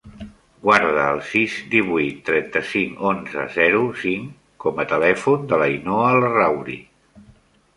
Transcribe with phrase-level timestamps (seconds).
[0.61, 6.81] Guarda el sis, divuit, trenta-cinc, onze, zero, cinc com a telèfon de l'Ainhoa Larrauri.